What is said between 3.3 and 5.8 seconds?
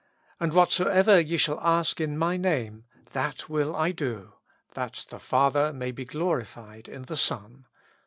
will I do, that the Father